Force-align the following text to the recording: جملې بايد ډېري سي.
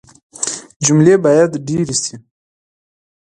جملې 0.85 1.15
بايد 1.23 1.51
ډېري 1.67 1.95
سي. 2.03 2.15